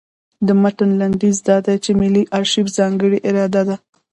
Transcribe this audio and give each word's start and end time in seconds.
د 0.47 0.49
متن 0.61 0.89
لنډیز 1.01 1.37
دا 1.47 1.57
دی 1.65 1.75
چې 1.83 1.91
ملي 2.01 2.23
ارشیف 2.37 2.67
ځانګړې 2.77 3.17
اداره 3.29 3.63
ده. 3.69 3.75